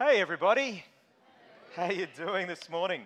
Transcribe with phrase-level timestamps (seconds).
[0.00, 0.84] Hey, everybody.
[1.74, 3.02] How you doing this morning?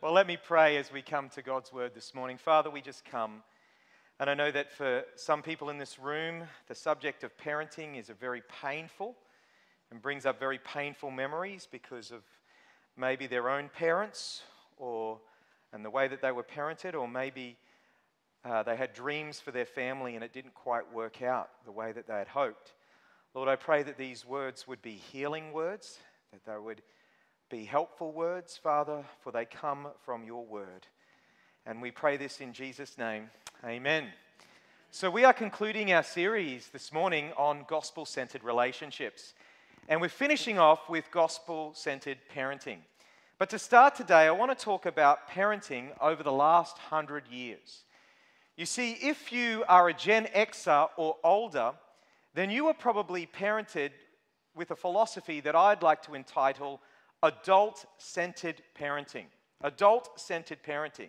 [0.00, 2.38] Well, let me pray as we come to God's word this morning.
[2.38, 3.42] Father, we just come.
[4.18, 8.08] And I know that for some people in this room, the subject of parenting is
[8.08, 9.16] a very painful
[9.90, 12.22] and brings up very painful memories because of
[12.96, 14.44] maybe their own parents
[14.78, 15.18] or
[15.74, 17.58] and the way that they were parented, or maybe
[18.46, 21.92] uh, they had dreams for their family and it didn't quite work out the way
[21.92, 22.72] that they had hoped.
[23.38, 26.00] Lord, I pray that these words would be healing words,
[26.32, 26.82] that they would
[27.48, 30.88] be helpful words, Father, for they come from your word.
[31.64, 33.30] And we pray this in Jesus' name.
[33.64, 34.08] Amen.
[34.90, 39.34] So, we are concluding our series this morning on gospel centered relationships.
[39.88, 42.78] And we're finishing off with gospel centered parenting.
[43.38, 47.84] But to start today, I want to talk about parenting over the last hundred years.
[48.56, 51.74] You see, if you are a Gen Xer or older,
[52.34, 53.90] then you were probably parented
[54.54, 56.80] with a philosophy that I'd like to entitle
[57.22, 59.26] adult centered parenting.
[59.62, 61.08] Adult centered parenting.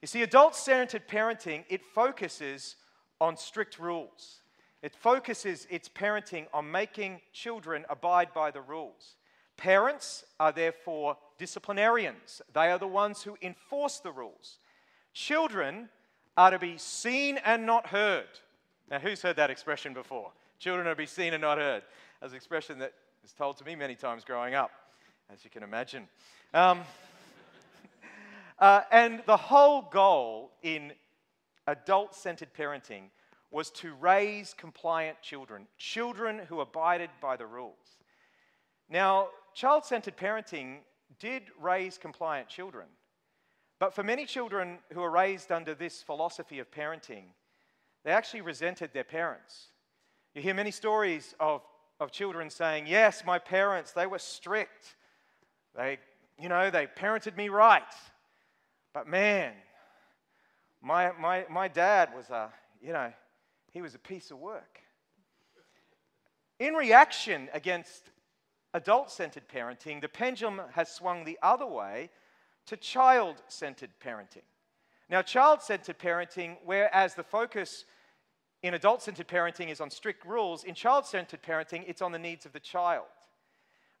[0.00, 2.76] You see, adult centered parenting, it focuses
[3.20, 4.40] on strict rules.
[4.82, 9.16] It focuses its parenting on making children abide by the rules.
[9.56, 14.58] Parents are therefore disciplinarians, they are the ones who enforce the rules.
[15.12, 15.88] Children
[16.36, 18.28] are to be seen and not heard.
[18.90, 20.32] Now, who's heard that expression before?
[20.64, 21.82] Children are to be seen and not heard.
[22.22, 24.70] That's an expression that was told to me many times growing up,
[25.30, 26.08] as you can imagine.
[26.54, 26.80] Um,
[28.58, 30.94] uh, and the whole goal in
[31.66, 33.10] adult centered parenting
[33.50, 37.98] was to raise compliant children, children who abided by the rules.
[38.88, 40.78] Now, child centered parenting
[41.20, 42.86] did raise compliant children,
[43.78, 47.24] but for many children who are raised under this philosophy of parenting,
[48.02, 49.68] they actually resented their parents.
[50.34, 51.62] You hear many stories of,
[52.00, 54.96] of children saying, Yes, my parents, they were strict.
[55.76, 55.98] They,
[56.40, 57.82] you know, they parented me right.
[58.92, 59.52] But man,
[60.82, 62.50] my, my, my dad was a,
[62.82, 63.12] you know,
[63.72, 64.80] he was a piece of work.
[66.58, 68.10] In reaction against
[68.72, 72.10] adult centered parenting, the pendulum has swung the other way
[72.66, 74.42] to child centered parenting.
[75.08, 77.84] Now, child centered parenting, whereas the focus
[78.64, 82.18] in adult centered parenting is on strict rules, in child centered parenting, it's on the
[82.18, 83.04] needs of the child.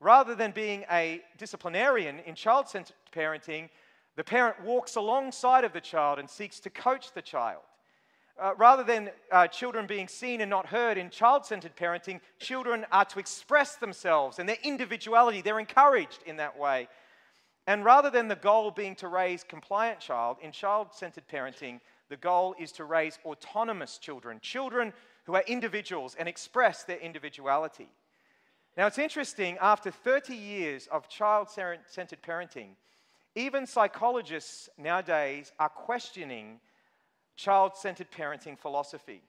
[0.00, 3.68] Rather than being a disciplinarian in child centered parenting,
[4.16, 7.60] the parent walks alongside of the child and seeks to coach the child.
[8.40, 12.86] Uh, rather than uh, children being seen and not heard in child centered parenting, children
[12.90, 15.42] are to express themselves and their individuality.
[15.42, 16.88] They're encouraged in that way.
[17.66, 22.16] And rather than the goal being to raise compliant child, in child centered parenting, the
[22.16, 24.92] goal is to raise autonomous children, children
[25.24, 27.88] who are individuals and express their individuality.
[28.76, 32.70] Now, it's interesting, after 30 years of child centered parenting,
[33.36, 36.60] even psychologists nowadays are questioning
[37.36, 39.22] child centered parenting philosophy.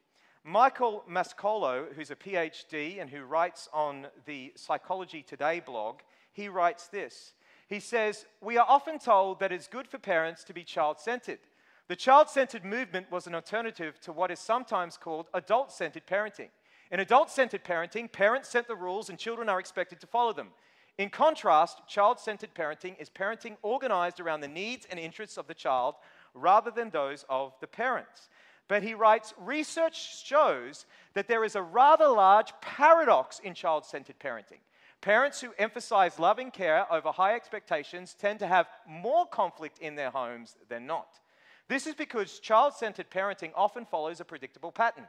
[0.43, 6.01] Michael Mascolo, who's a PhD and who writes on the Psychology Today blog,
[6.33, 7.33] he writes this.
[7.67, 11.39] He says, We are often told that it's good for parents to be child centered.
[11.87, 16.49] The child centered movement was an alternative to what is sometimes called adult centered parenting.
[16.91, 20.49] In adult centered parenting, parents set the rules and children are expected to follow them.
[20.97, 25.53] In contrast, child centered parenting is parenting organized around the needs and interests of the
[25.53, 25.95] child
[26.33, 28.29] rather than those of the parents.
[28.67, 34.19] But he writes research shows that there is a rather large paradox in child centered
[34.19, 34.61] parenting.
[35.01, 40.09] Parents who emphasize loving care over high expectations tend to have more conflict in their
[40.09, 41.19] homes than not.
[41.67, 45.05] This is because child centered parenting often follows a predictable pattern.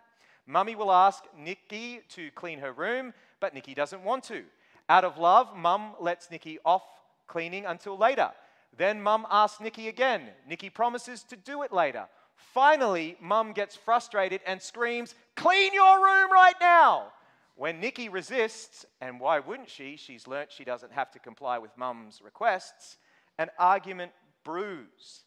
[0.46, 4.44] Mummy will ask Nikki to clean her room, but Nikki doesn't want to.
[4.88, 6.84] Out of love, mum lets Nikki off
[7.26, 8.30] cleaning until later.
[8.76, 10.28] Then mum asks Nikki again.
[10.48, 12.06] Nikki promises to do it later.
[12.36, 17.12] Finally, mum gets frustrated and screams, Clean your room right now!
[17.56, 19.96] When Nikki resists, and why wouldn't she?
[19.96, 22.98] She's learnt she doesn't have to comply with mum's requests,
[23.38, 24.12] an argument
[24.44, 25.24] brews.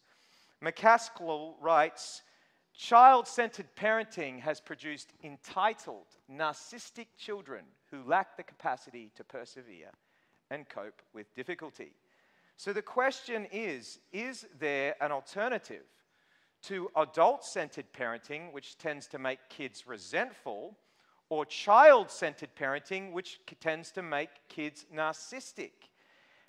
[0.62, 2.22] Mascolo writes
[2.72, 9.90] Child centered parenting has produced entitled, narcissistic children who lack the capacity to persevere
[10.50, 11.92] and cope with difficulty.
[12.56, 15.84] So the question is Is there an alternative
[16.64, 20.76] to adult centered parenting, which tends to make kids resentful,
[21.28, 25.89] or child centered parenting, which tends to make kids narcissistic?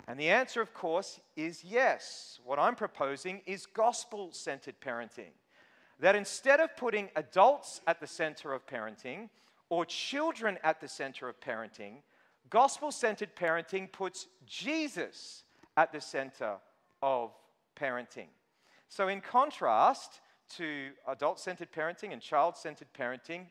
[0.08, 2.40] And the answer, of course, is yes.
[2.44, 5.32] What I'm proposing is gospel centered parenting.
[6.00, 9.28] That instead of putting adults at the center of parenting
[9.68, 12.02] or children at the center of parenting,
[12.50, 15.44] gospel centered parenting puts Jesus
[15.76, 16.56] at the center
[17.00, 17.32] of
[17.80, 18.28] parenting.
[18.88, 20.20] So, in contrast
[20.56, 23.46] to adult centered parenting and child centered parenting,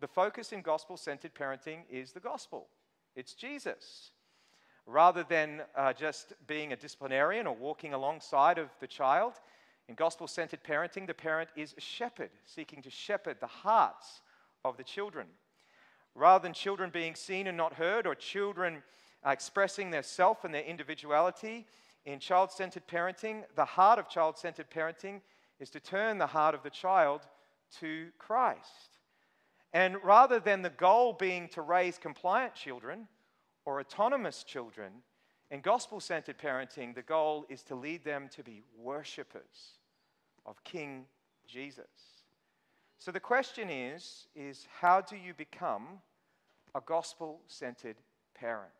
[0.00, 2.66] the focus in gospel centered parenting is the gospel.
[3.14, 4.10] It's Jesus.
[4.86, 9.34] Rather than uh, just being a disciplinarian or walking alongside of the child,
[9.88, 14.22] in gospel centered parenting, the parent is a shepherd, seeking to shepherd the hearts
[14.64, 15.26] of the children.
[16.14, 18.82] Rather than children being seen and not heard, or children
[19.24, 21.66] uh, expressing their self and their individuality,
[22.04, 25.20] in child centered parenting, the heart of child centered parenting
[25.60, 27.22] is to turn the heart of the child
[27.80, 28.98] to Christ.
[29.72, 33.06] And rather than the goal being to raise compliant children
[33.64, 34.92] or autonomous children,
[35.50, 39.78] in gospel centered parenting, the goal is to lead them to be worshippers
[40.46, 41.04] of King
[41.46, 41.84] Jesus.
[42.98, 46.00] So the question is, is how do you become
[46.74, 47.96] a gospel centered
[48.34, 48.72] parent?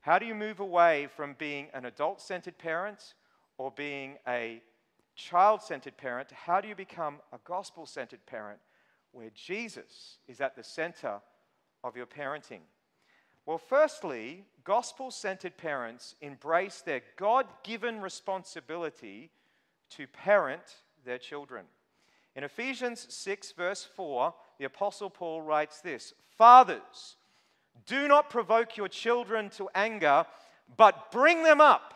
[0.00, 3.14] How do you move away from being an adult centered parent
[3.58, 4.62] or being a
[5.14, 6.30] child centered parent?
[6.30, 8.60] How do you become a gospel centered parent
[9.12, 11.20] where Jesus is at the center
[11.82, 12.60] of your parenting?
[13.46, 19.30] Well, firstly, gospel centered parents embrace their God given responsibility
[19.90, 21.64] to parent their children.
[22.34, 27.16] In Ephesians 6, verse 4, the Apostle Paul writes this Fathers,
[27.86, 30.26] do not provoke your children to anger,
[30.76, 31.94] but bring them up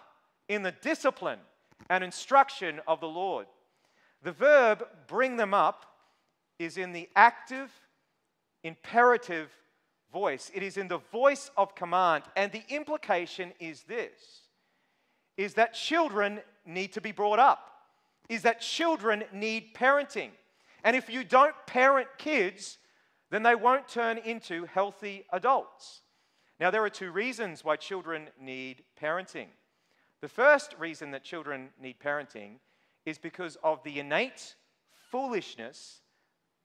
[0.48, 1.40] in the discipline
[1.88, 3.46] and instruction of the Lord.
[4.22, 5.86] The verb bring them up
[6.60, 7.72] is in the active,
[8.62, 9.50] imperative
[10.12, 10.50] voice.
[10.54, 12.24] It is in the voice of command.
[12.36, 14.42] And the implication is this
[15.36, 17.70] is that children need to be brought up,
[18.28, 20.30] is that children need parenting.
[20.84, 22.78] And if you don't parent kids,
[23.30, 26.02] then they won't turn into healthy adults.
[26.58, 29.46] Now, there are two reasons why children need parenting.
[30.20, 32.56] The first reason that children need parenting
[33.06, 34.56] is because of the innate
[35.10, 36.02] foolishness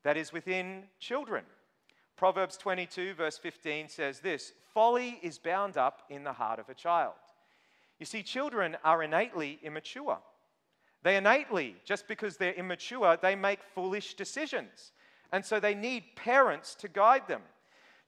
[0.03, 1.45] that is within children.
[2.17, 6.73] Proverbs 22, verse 15 says this Folly is bound up in the heart of a
[6.73, 7.13] child.
[7.99, 10.19] You see, children are innately immature.
[11.03, 14.91] They innately, just because they're immature, they make foolish decisions.
[15.31, 17.41] And so they need parents to guide them.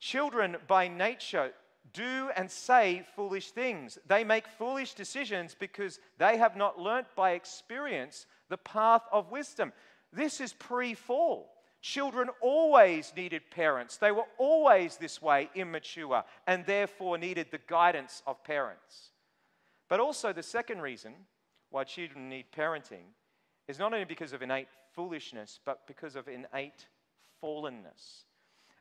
[0.00, 1.52] Children, by nature,
[1.92, 3.98] do and say foolish things.
[4.06, 9.72] They make foolish decisions because they have not learnt by experience the path of wisdom.
[10.12, 11.50] This is pre fall.
[11.80, 13.96] Children always needed parents.
[13.96, 19.10] They were always this way, immature, and therefore needed the guidance of parents.
[19.88, 21.14] But also, the second reason
[21.70, 23.14] why children need parenting
[23.68, 26.86] is not only because of innate foolishness, but because of innate
[27.42, 28.24] fallenness.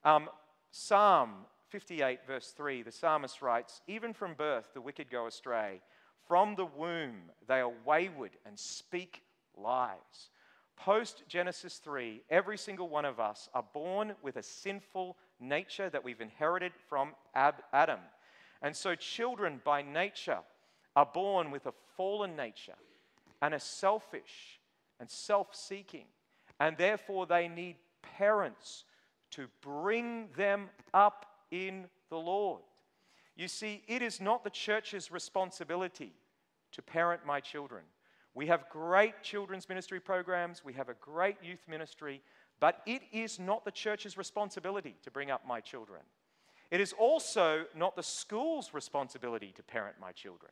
[0.03, 0.29] Um,
[0.71, 5.81] Psalm 58, verse 3, the psalmist writes Even from birth the wicked go astray.
[6.27, 9.21] From the womb they are wayward and speak
[9.55, 10.29] lies.
[10.77, 16.03] Post Genesis 3, every single one of us are born with a sinful nature that
[16.03, 17.99] we've inherited from Adam.
[18.61, 20.39] And so, children by nature
[20.95, 22.75] are born with a fallen nature
[23.41, 24.59] and a selfish
[24.99, 26.05] and self seeking.
[26.59, 28.85] And therefore, they need parents
[29.31, 32.61] to bring them up in the Lord.
[33.35, 36.13] You see, it is not the church's responsibility
[36.71, 37.83] to parent my children.
[38.37, 42.21] We have great children's ministry programs, we have a great youth ministry,
[42.59, 46.01] but it is not the church's responsibility to bring up my children.
[46.69, 50.51] It is also not the school's responsibility to parent my children.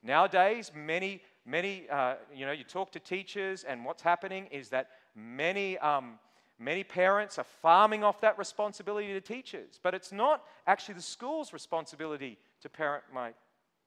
[0.00, 4.90] Nowadays, many, many, uh, you know, you talk to teachers, and what's happening is that
[5.16, 6.20] many um,
[6.60, 11.52] Many parents are farming off that responsibility to teachers, but it's not actually the school's
[11.52, 13.30] responsibility to parent my,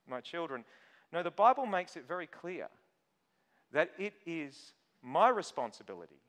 [0.08, 0.64] my children.
[1.12, 2.70] No, the Bible makes it very clear
[3.72, 6.22] that it is my responsibility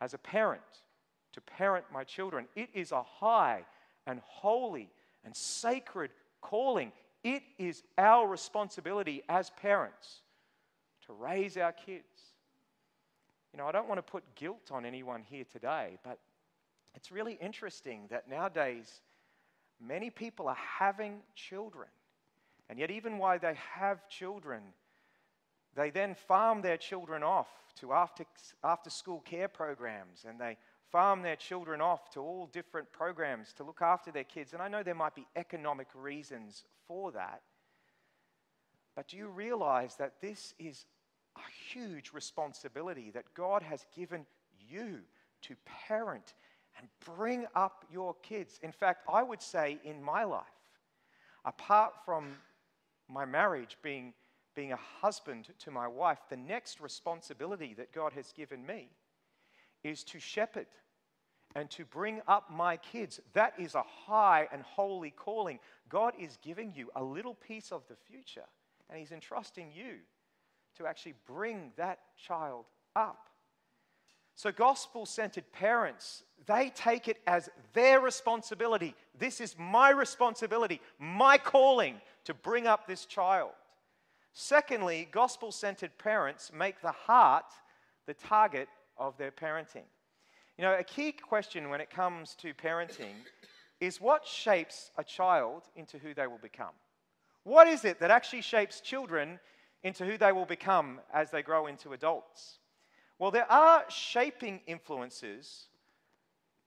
[0.00, 0.62] as a parent
[1.32, 2.46] to parent my children.
[2.56, 3.64] It is a high
[4.06, 4.90] and holy
[5.24, 6.92] and sacred calling.
[7.22, 10.22] It is our responsibility as parents
[11.06, 12.30] to raise our kids
[13.52, 16.18] you know, I don't want to put guilt on anyone here today, but
[16.94, 19.00] it's really interesting that nowadays
[19.80, 21.88] many people are having children.
[22.68, 24.62] And yet, even while they have children,
[25.76, 28.24] they then farm their children off to after,
[28.64, 30.56] after school care programs and they
[30.90, 34.52] farm their children off to all different programs to look after their kids.
[34.52, 37.42] And I know there might be economic reasons for that.
[38.96, 40.84] But do you realize that this is
[41.36, 44.26] a huge responsibility that God has given
[44.68, 44.98] you
[45.42, 45.54] to
[45.86, 46.34] parent
[46.78, 48.58] and bring up your kids.
[48.62, 50.44] In fact, I would say in my life,
[51.44, 52.36] apart from
[53.08, 54.14] my marriage being,
[54.54, 58.88] being a husband to my wife, the next responsibility that God has given me
[59.82, 60.66] is to shepherd
[61.54, 63.20] and to bring up my kids.
[63.32, 65.58] That is a high and holy calling.
[65.88, 68.44] God is giving you a little piece of the future,
[68.88, 69.96] and He's entrusting you
[70.76, 73.28] to actually bring that child up.
[74.36, 78.94] So, gospel centered parents, they take it as their responsibility.
[79.18, 83.50] This is my responsibility, my calling to bring up this child.
[84.32, 87.52] Secondly, gospel centered parents make the heart
[88.06, 89.84] the target of their parenting.
[90.56, 93.14] You know, a key question when it comes to parenting
[93.80, 96.74] is what shapes a child into who they will become?
[97.44, 99.40] What is it that actually shapes children
[99.82, 102.58] into who they will become as they grow into adults?
[103.18, 105.68] Well, there are shaping influences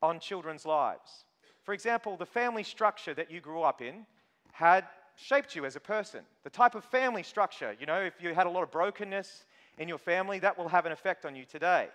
[0.02, 1.26] on children's lives.
[1.64, 4.06] For example, the family structure that you grew up in
[4.52, 6.22] had shaped you as a person.
[6.44, 9.46] The type of family structure, you know, if you had a lot of brokenness
[9.78, 11.90] in your family, that will have an effect on you today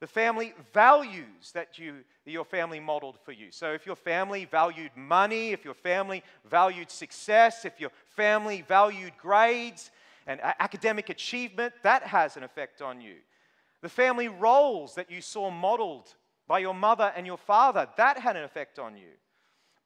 [0.00, 3.50] the family values that you, your family modeled for you.
[3.50, 9.12] So, if your family valued money, if your family valued success, if your family valued
[9.18, 9.90] grades
[10.26, 13.16] and academic achievement, that has an effect on you.
[13.80, 16.14] The family roles that you saw modeled
[16.46, 19.10] by your mother and your father, that had an effect on you.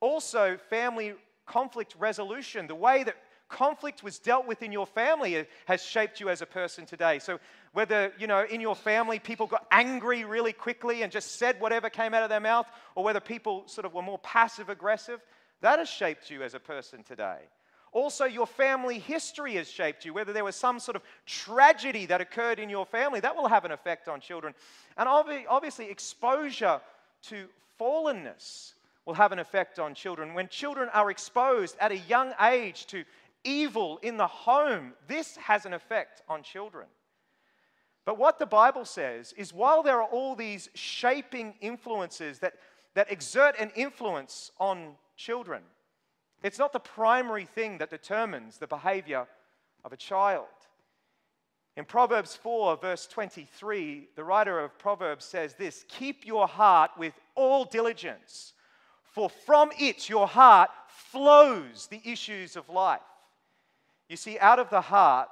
[0.00, 1.14] Also, family
[1.52, 3.16] conflict resolution, the way that
[3.48, 7.18] conflict was dealt with in your family has shaped you as a person today.
[7.18, 7.38] So,
[7.74, 11.90] whether, you know, in your family people got angry really quickly and just said whatever
[11.90, 15.20] came out of their mouth, or whether people sort of were more passive aggressive,
[15.60, 17.38] that has shaped you as a person today.
[17.92, 20.14] Also, your family history has shaped you.
[20.14, 23.66] Whether there was some sort of tragedy that occurred in your family, that will have
[23.66, 24.54] an effect on children.
[24.96, 26.80] And obviously, exposure
[27.28, 28.72] to fallenness
[29.04, 30.34] will have an effect on children.
[30.34, 33.04] When children are exposed at a young age to
[33.44, 36.86] evil in the home, this has an effect on children.
[38.04, 42.54] But what the Bible says is while there are all these shaping influences that,
[42.94, 45.62] that exert an influence on children,
[46.42, 49.26] it's not the primary thing that determines the behavior
[49.84, 50.46] of a child.
[51.76, 57.14] In Proverbs 4, verse 23, the writer of Proverbs says this Keep your heart with
[57.34, 58.52] all diligence,
[59.12, 63.00] for from it, your heart, flows the issues of life.
[64.08, 65.30] You see, out of the heart,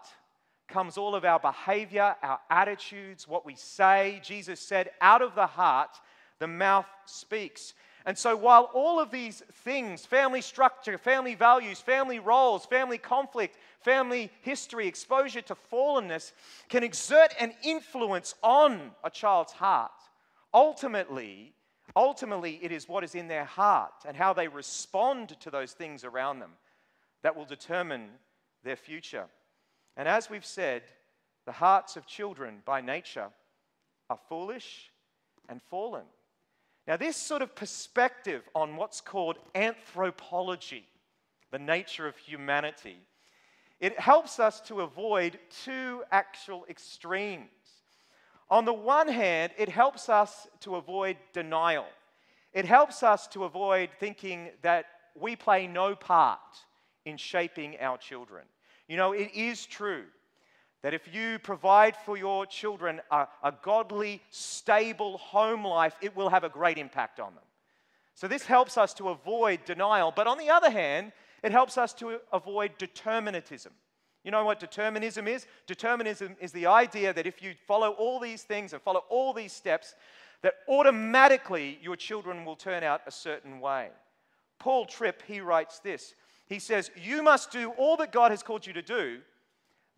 [0.68, 4.20] comes all of our behavior, our attitudes, what we say.
[4.22, 5.90] Jesus said, out of the heart,
[6.38, 7.74] the mouth speaks.
[8.06, 13.58] And so, while all of these things family structure, family values, family roles, family conflict,
[13.80, 16.32] family history, exposure to fallenness
[16.68, 19.90] can exert an influence on a child's heart,
[20.54, 21.52] ultimately,
[21.96, 26.04] ultimately, it is what is in their heart and how they respond to those things
[26.04, 26.52] around them
[27.22, 28.08] that will determine
[28.62, 29.26] their future.
[29.96, 30.82] And as we've said,
[31.46, 33.28] the hearts of children by nature
[34.08, 34.90] are foolish
[35.48, 36.04] and fallen.
[36.86, 40.86] Now, this sort of perspective on what's called anthropology,
[41.50, 42.96] the nature of humanity,
[43.78, 47.48] it helps us to avoid two actual extremes.
[48.50, 51.86] On the one hand, it helps us to avoid denial.
[52.52, 56.40] It helps us to avoid thinking that we play no part
[57.04, 58.44] in shaping our children.
[58.88, 60.04] You know, it is true
[60.82, 66.30] that if you provide for your children a, a, godly, stable home life, it will
[66.30, 67.44] have a great impact on them.
[68.14, 70.12] So, this helps us to avoid denial.
[70.14, 73.72] But on the other hand, it helps us to avoid determinism.
[74.24, 75.46] You know what determinism is?
[75.66, 79.52] Determinism is the idea that if you follow all these things and follow all these
[79.52, 79.94] steps,
[80.42, 83.88] that automatically your children will turn out a certain way.
[84.58, 86.14] Paul Tripp, he writes this
[86.50, 89.20] he says, You must do all that God has called you to do,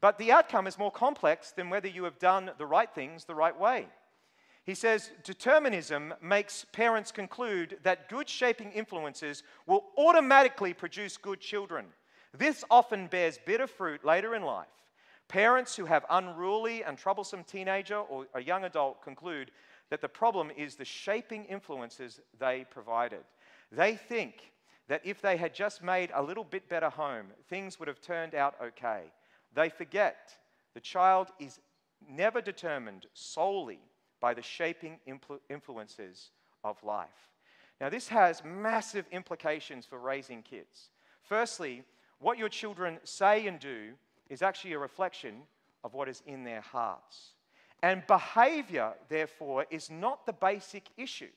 [0.00, 3.34] but the outcome is more complex than whether you have done the right things the
[3.34, 3.86] right way.
[4.64, 11.86] He says, Determinism makes parents conclude that good shaping influences will automatically produce good children.
[12.36, 14.66] This often bears bitter fruit later in life.
[15.28, 19.50] Parents who have unruly and troublesome teenager or a young adult conclude
[19.90, 23.20] that the problem is the shaping influences they provided.
[23.70, 24.52] They think
[24.88, 28.34] that if they had just made a little bit better home, things would have turned
[28.34, 29.04] out okay.
[29.54, 30.36] They forget
[30.74, 31.60] the child is
[32.08, 33.80] never determined solely
[34.20, 36.30] by the shaping influ- influences
[36.64, 37.30] of life.
[37.80, 40.90] Now, this has massive implications for raising kids.
[41.22, 41.84] Firstly,
[42.22, 43.90] what your children say and do
[44.30, 45.42] is actually a reflection
[45.84, 47.32] of what is in their hearts.
[47.82, 51.30] And behavior, therefore, is not the basic issue,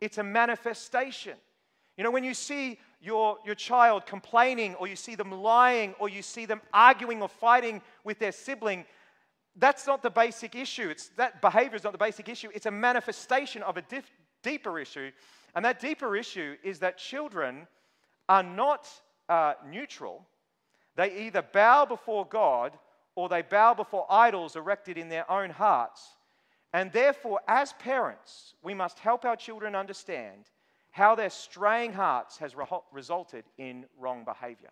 [0.00, 1.36] it's a manifestation.
[1.96, 6.08] You know, when you see your, your child complaining, or you see them lying, or
[6.08, 8.86] you see them arguing or fighting with their sibling,
[9.56, 10.88] that's not the basic issue.
[10.88, 12.48] It's, that behavior is not the basic issue.
[12.54, 13.84] It's a manifestation of a
[14.42, 15.10] deeper issue.
[15.54, 17.66] And that deeper issue is that children
[18.28, 18.88] are not
[19.30, 20.26] uh, neutral.
[20.96, 22.76] They either bow before God
[23.14, 26.16] or they bow before idols erected in their own hearts.
[26.72, 30.50] And therefore, as parents, we must help our children understand
[30.90, 34.70] how their straying hearts has re- resulted in wrong behavior.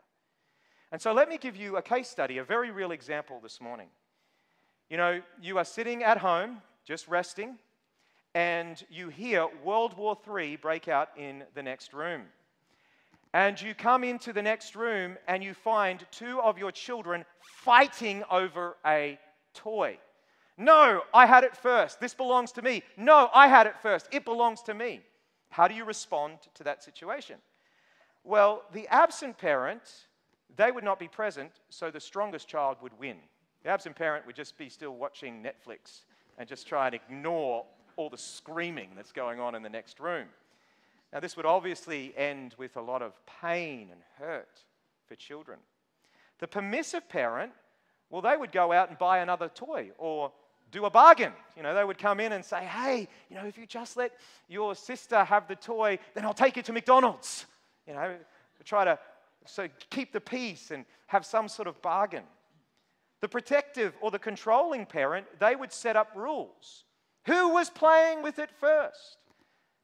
[0.91, 3.89] And so, let me give you a case study, a very real example this morning.
[4.91, 7.59] You know, you are sitting at home, just resting,
[8.35, 12.23] and you hear World War III break out in the next room.
[13.35, 18.25] And you come into the next room and you find two of your children fighting
[18.31, 19.19] over a
[19.55, 19.99] toy.
[20.57, 22.01] No, I had it first.
[22.01, 22.83] This belongs to me.
[22.97, 24.09] No, I had it first.
[24.11, 25.03] It belongs to me.
[25.51, 27.37] How do you respond to that situation?
[28.25, 29.83] Well, the absent parent,
[30.57, 33.17] they would not be present, so the strongest child would win.
[33.63, 36.03] The absent parent would just be still watching Netflix
[36.39, 37.65] and just try and ignore
[37.97, 40.27] all the screaming that's going on in the next room.
[41.13, 44.65] Now, this would obviously end with a lot of pain and hurt
[45.07, 45.59] for children.
[46.39, 47.53] The permissive parent,
[48.11, 50.33] well, they would go out and buy another toy or
[50.71, 51.33] do a bargain.
[51.57, 54.13] You know, they would come in and say, hey, you know, if you just let
[54.49, 57.47] your sister have the toy, then I'll take you to McDonald's.
[57.87, 58.17] You know,
[58.65, 58.99] try to
[59.47, 62.25] so keep the peace and have some sort of bargain.
[63.21, 66.85] The protective or the controlling parent, they would set up rules.
[67.27, 69.17] Who was playing with it first?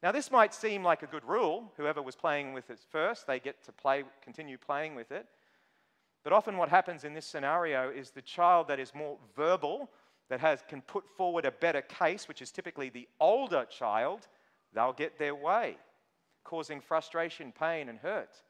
[0.05, 1.73] Now, this might seem like a good rule.
[1.79, 5.27] Whoever was playing with it first, they get to play, continue playing with it.
[6.23, 9.89] But often, what happens in this scenario is the child that is more verbal,
[10.29, 14.29] that has, can put forward a better case, which is typically the older child,
[14.75, 15.79] they'll get their way,
[16.45, 18.43] causing frustration, pain, and hurt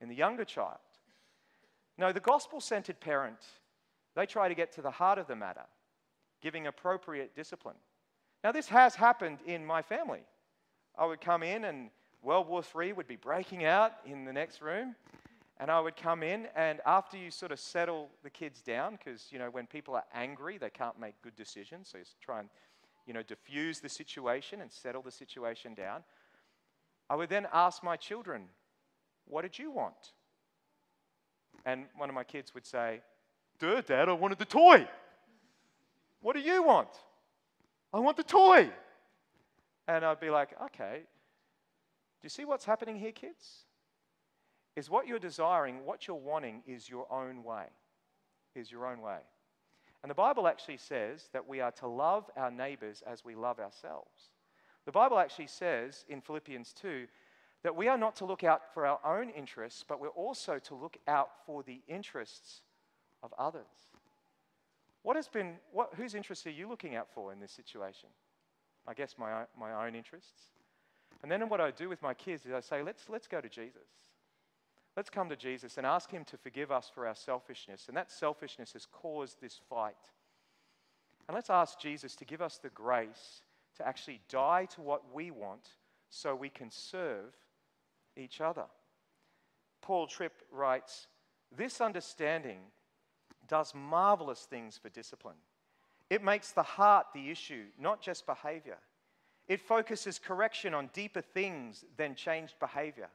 [0.00, 0.78] in the younger child.
[1.98, 3.40] No, the gospel centered parent
[4.14, 5.64] they try to get to the heart of the matter,
[6.40, 7.76] giving appropriate discipline.
[8.44, 10.20] Now, this has happened in my family.
[10.98, 11.90] I would come in and
[12.22, 14.94] World War III would be breaking out in the next room.
[15.58, 19.28] And I would come in, and after you sort of settle the kids down, because,
[19.30, 21.88] you know, when people are angry, they can't make good decisions.
[21.88, 22.48] So you try and,
[23.06, 26.02] you know, diffuse the situation and settle the situation down.
[27.08, 28.48] I would then ask my children,
[29.26, 30.14] What did you want?
[31.64, 33.02] And one of my kids would say,
[33.60, 34.88] Duh, Dad, I wanted the toy.
[36.22, 36.88] What do you want?
[37.92, 38.70] I want the toy.
[39.88, 41.00] And I'd be like, okay.
[41.02, 43.64] Do you see what's happening here, kids?
[44.76, 47.66] Is what you're desiring, what you're wanting, is your own way.
[48.54, 49.18] Is your own way.
[50.02, 53.60] And the Bible actually says that we are to love our neighbors as we love
[53.60, 54.30] ourselves.
[54.84, 57.06] The Bible actually says in Philippians 2
[57.62, 60.74] that we are not to look out for our own interests, but we're also to
[60.74, 62.62] look out for the interests
[63.22, 63.90] of others.
[65.02, 68.08] What has been, what, whose interests are you looking out for in this situation?
[68.86, 70.48] I guess my, my own interests.
[71.22, 73.48] And then what I do with my kids is I say, let's, let's go to
[73.48, 73.88] Jesus.
[74.96, 77.86] Let's come to Jesus and ask Him to forgive us for our selfishness.
[77.88, 79.94] And that selfishness has caused this fight.
[81.28, 83.42] And let's ask Jesus to give us the grace
[83.76, 85.68] to actually die to what we want
[86.10, 87.34] so we can serve
[88.16, 88.64] each other.
[89.80, 91.06] Paul Tripp writes
[91.56, 92.58] This understanding
[93.48, 95.36] does marvelous things for discipline.
[96.12, 98.76] It makes the heart the issue, not just behavior.
[99.48, 103.08] It focuses correction on deeper things than changed behavior.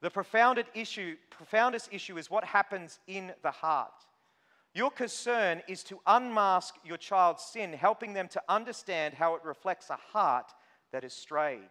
[0.00, 4.04] The profoundest issue, profoundest issue is what happens in the heart.
[4.74, 9.88] Your concern is to unmask your child's sin, helping them to understand how it reflects
[9.88, 10.52] a heart
[10.90, 11.70] that is strayed.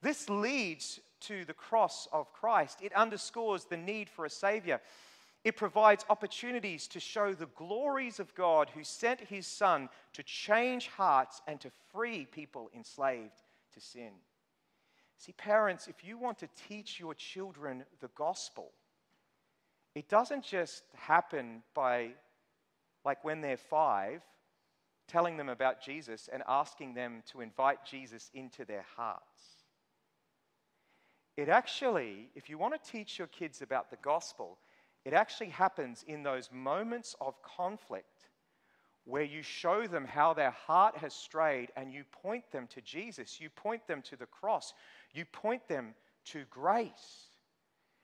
[0.00, 2.78] This leads to the cross of Christ.
[2.80, 4.80] It underscores the need for a Savior.
[5.48, 10.88] It provides opportunities to show the glories of God who sent his Son to change
[10.88, 14.10] hearts and to free people enslaved to sin.
[15.16, 18.72] See, parents, if you want to teach your children the gospel,
[19.94, 22.10] it doesn't just happen by,
[23.06, 24.20] like when they're five,
[25.06, 29.22] telling them about Jesus and asking them to invite Jesus into their hearts.
[31.38, 34.58] It actually, if you want to teach your kids about the gospel,
[35.04, 38.28] it actually happens in those moments of conflict
[39.04, 43.40] where you show them how their heart has strayed and you point them to Jesus.
[43.40, 44.74] You point them to the cross.
[45.14, 45.94] You point them
[46.26, 47.28] to grace.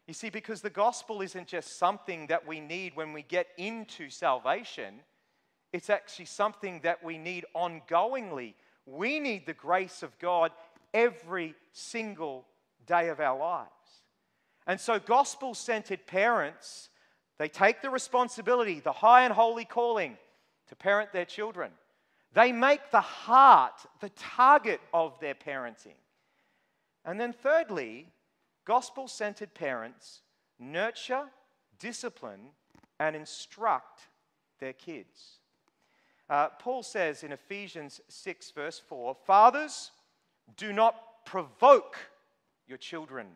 [0.06, 4.08] You see, because the gospel isn't just something that we need when we get into
[4.08, 5.00] salvation,
[5.74, 8.54] it's actually something that we need ongoingly.
[8.86, 10.52] We need the grace of God
[10.94, 12.46] every single
[12.86, 13.70] day of our lives.
[14.66, 16.88] And so, gospel centered parents,
[17.38, 20.16] they take the responsibility, the high and holy calling
[20.68, 21.70] to parent their children.
[22.32, 25.98] They make the heart the target of their parenting.
[27.04, 28.08] And then, thirdly,
[28.64, 30.22] gospel centered parents
[30.58, 31.24] nurture,
[31.78, 32.50] discipline,
[32.98, 34.08] and instruct
[34.60, 35.38] their kids.
[36.30, 39.90] Uh, Paul says in Ephesians 6, verse 4 Fathers,
[40.56, 41.96] do not provoke
[42.66, 43.26] your children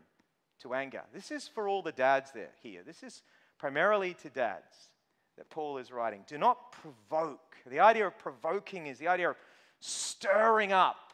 [0.63, 1.03] to anger.
[1.13, 2.83] This is for all the dads there here.
[2.85, 3.23] This is
[3.59, 4.91] primarily to dads
[5.37, 6.25] that Paul is writing.
[6.27, 7.57] Do not provoke.
[7.67, 9.37] The idea of provoking is the idea of
[9.81, 11.13] stirring up.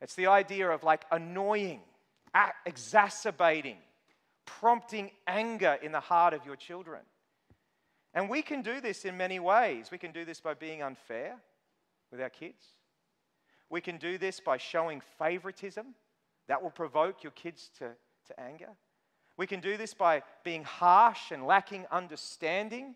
[0.00, 1.80] It's the idea of like annoying,
[2.64, 3.76] exacerbating,
[4.46, 7.02] prompting anger in the heart of your children.
[8.14, 9.90] And we can do this in many ways.
[9.90, 11.36] We can do this by being unfair
[12.10, 12.64] with our kids.
[13.68, 15.94] We can do this by showing favoritism.
[16.48, 17.90] That will provoke your kids to,
[18.30, 18.70] to anger.
[19.36, 22.94] We can do this by being harsh and lacking understanding.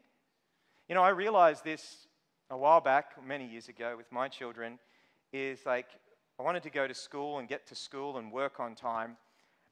[0.88, 2.06] You know, I realized this
[2.50, 4.78] a while back, many years ago, with my children,
[5.32, 5.86] is like
[6.38, 9.16] I wanted to go to school and get to school and work on time.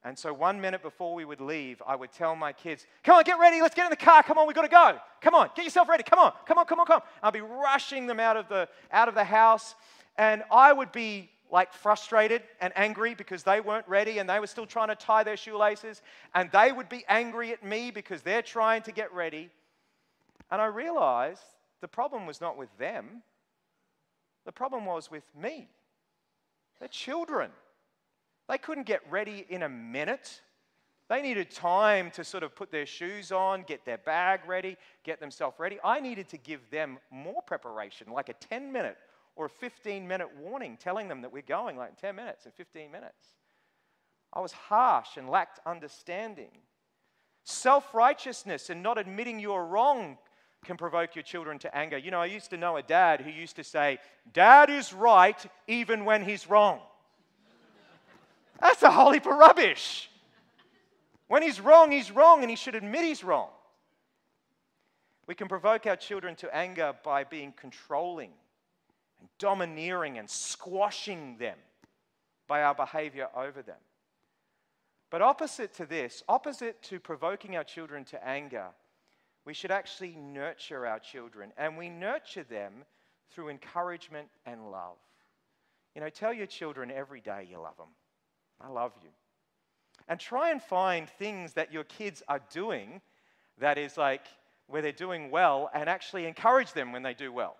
[0.05, 3.25] And so, one minute before we would leave, I would tell my kids, Come on,
[3.25, 4.99] get ready, let's get in the car, come on, we've got to go.
[5.21, 7.03] Come on, get yourself ready, come on, come on, come on, come on.
[7.23, 9.77] I'd be rushing them out of the, out of the house,
[10.17, 14.47] and I would be like frustrated and angry because they weren't ready and they were
[14.47, 16.01] still trying to tie their shoelaces,
[16.35, 19.51] and they would be angry at me because they're trying to get ready.
[20.51, 21.43] And I realized
[21.83, 23.23] the problem was not with them,
[24.47, 25.69] the problem was with me.
[26.81, 27.51] They're children.
[28.49, 30.41] They couldn't get ready in a minute.
[31.09, 35.21] They needed time to sort of put their shoes on, get their bag ready, get
[35.21, 35.79] themselves ready.
[35.85, 38.97] I needed to give them more preparation, like a 10 minute
[39.37, 42.91] or a 15 minute warning, telling them that we're going like 10 minutes and 15
[42.91, 43.27] minutes.
[44.33, 46.51] I was harsh and lacked understanding.
[47.45, 50.17] Self righteousness and not admitting you're wrong
[50.65, 51.99] can provoke your children to anger.
[51.99, 53.99] You know, I used to know a dad who used to say,
[54.33, 56.81] Dad is right even when he's wrong.
[58.61, 60.09] That's a whole heap of rubbish.
[61.27, 63.49] When he's wrong, he's wrong, and he should admit he's wrong.
[65.27, 68.31] We can provoke our children to anger by being controlling
[69.23, 71.57] and domineering and squashing them
[72.49, 73.79] by our behavior over them.
[75.11, 78.67] But opposite to this, opposite to provoking our children to anger,
[79.45, 82.73] we should actually nurture our children, and we nurture them
[83.31, 84.97] through encouragement and love.
[85.95, 87.95] You know, tell your children every day you love them.
[88.61, 89.11] I love you.
[90.09, 93.01] And try and find things that your kids are doing
[93.59, 94.27] that is like
[94.67, 97.57] where they're doing well and actually encourage them when they do well.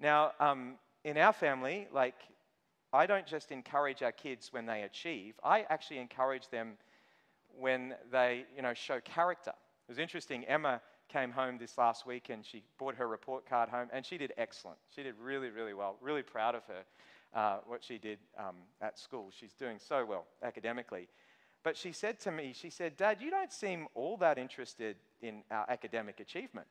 [0.00, 2.16] Now, um, in our family, like,
[2.92, 6.72] I don't just encourage our kids when they achieve, I actually encourage them
[7.58, 9.52] when they, you know, show character.
[9.88, 10.44] It was interesting.
[10.44, 14.16] Emma came home this last week and she brought her report card home and she
[14.16, 14.78] did excellent.
[14.94, 15.96] She did really, really well.
[16.00, 16.84] Really proud of her
[17.34, 19.30] uh, what she did um, at school.
[19.38, 21.08] She's doing so well academically.
[21.62, 25.42] But she said to me, she said, Dad, you don't seem all that interested in
[25.50, 26.66] our academic achievement.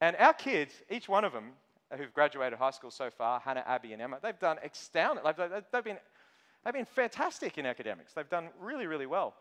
[0.00, 1.52] And our kids, each one of them
[1.96, 5.24] who've graduated high school so far, Hannah, Abby, and Emma, they've done astounding.
[5.24, 5.98] They've, they've, been,
[6.64, 8.12] they've been fantastic in academics.
[8.12, 9.34] They've done really, really well.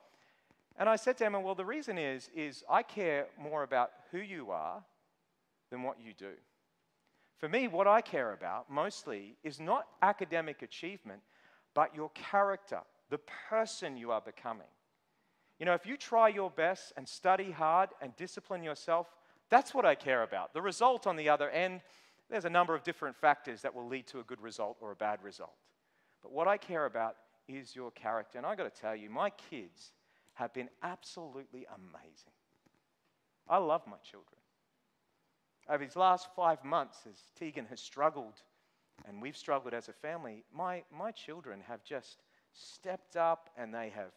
[0.78, 4.20] And I said to Emma, well, the reason is, is I care more about who
[4.20, 4.84] you are
[5.70, 6.34] than what you do.
[7.38, 11.22] For me, what I care about mostly is not academic achievement,
[11.74, 14.68] but your character, the person you are becoming.
[15.60, 19.08] You know, if you try your best and study hard and discipline yourself,
[19.50, 20.54] that's what I care about.
[20.54, 21.82] The result on the other end,
[22.30, 24.96] there's a number of different factors that will lead to a good result or a
[24.96, 25.56] bad result.
[26.22, 27.16] But what I care about
[27.48, 28.38] is your character.
[28.38, 29.92] And I've got to tell you, my kids
[30.34, 32.34] have been absolutely amazing.
[33.48, 34.40] I love my children
[35.70, 38.42] over these last five months, as Tegan has struggled
[39.08, 42.18] and we've struggled as a family, my, my children have just
[42.52, 44.12] stepped up and they have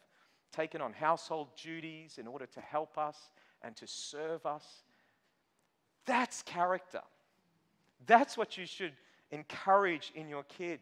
[0.51, 3.17] taken on household duties in order to help us
[3.61, 4.65] and to serve us.
[6.05, 7.01] That's character.
[8.05, 8.93] That's what you should
[9.31, 10.81] encourage in your kids.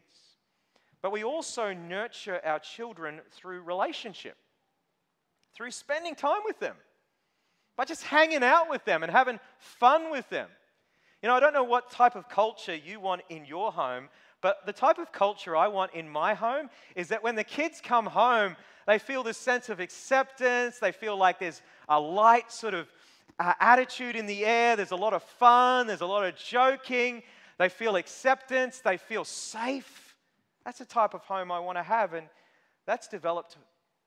[1.00, 4.36] But we also nurture our children through relationship,
[5.54, 6.76] through spending time with them,
[7.76, 10.48] by just hanging out with them and having fun with them.
[11.22, 14.08] You know, I don't know what type of culture you want in your home,
[14.40, 17.80] but the type of culture I want in my home is that when the kids
[17.80, 18.56] come home,
[18.86, 20.78] they feel this sense of acceptance.
[20.78, 22.88] They feel like there's a light sort of
[23.38, 24.76] uh, attitude in the air.
[24.76, 25.86] There's a lot of fun.
[25.86, 27.22] There's a lot of joking.
[27.58, 28.80] They feel acceptance.
[28.80, 30.16] They feel safe.
[30.64, 32.14] That's the type of home I want to have.
[32.14, 32.28] And
[32.86, 33.56] that's developed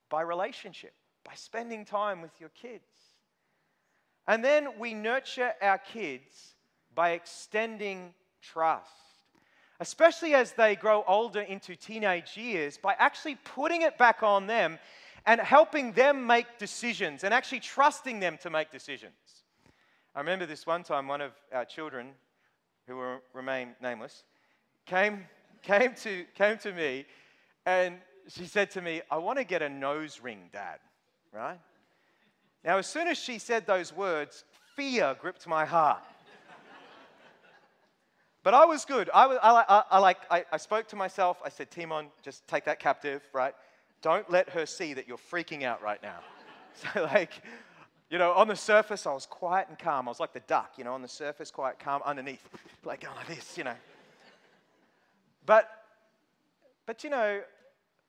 [0.10, 0.94] by relationship.
[1.26, 2.86] by spending time with your kids.
[4.28, 6.56] And then we nurture our kids
[6.94, 8.90] by extending trust,
[9.80, 14.80] especially as they grow older into teenage years, by actually putting it back on them
[15.26, 19.14] and helping them make decisions and actually trusting them to make decisions.
[20.16, 22.12] I remember this one time, one of our children,
[22.88, 24.24] who will remain nameless,
[24.86, 25.26] came,
[25.62, 27.06] came, to, came to me
[27.66, 27.96] and
[28.28, 30.80] she said to me, I want to get a nose ring, Dad,
[31.32, 31.60] right?
[32.64, 34.44] Now, as soon as she said those words,
[34.76, 36.04] fear gripped my heart.
[38.44, 39.10] but I was good.
[39.14, 41.38] I, I, I, I like, I, I, spoke to myself.
[41.46, 43.54] I said, Timon, just take that captive, right?
[44.02, 46.20] Don't let her see that you're freaking out right now.
[46.94, 47.32] so, like,
[48.10, 50.08] you know, on the surface, I was quiet and calm.
[50.08, 52.48] I was like the duck, you know, on the surface, quiet, calm, underneath,
[52.84, 53.76] like going like this, you know.
[55.46, 55.70] But,
[56.86, 57.42] but you know,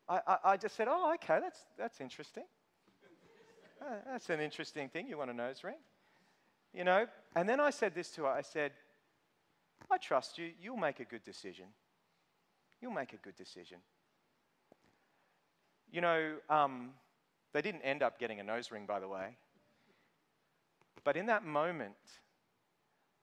[0.08, 2.44] I, I, I just said, oh, okay, that's, that's interesting.
[3.80, 5.06] Uh, that's an interesting thing.
[5.06, 5.76] You want a nose ring?
[6.72, 7.06] You know?
[7.34, 8.72] And then I said this to her I said,
[9.90, 10.50] I trust you.
[10.60, 11.66] You'll make a good decision.
[12.80, 13.78] You'll make a good decision.
[15.96, 16.90] You know, um,
[17.54, 19.38] they didn't end up getting a nose ring, by the way.
[21.04, 21.94] But in that moment,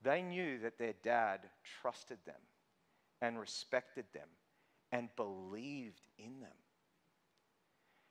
[0.02, 1.42] they knew that their dad
[1.84, 2.42] trusted them
[3.22, 4.28] and respected them
[4.92, 6.58] and believed in them.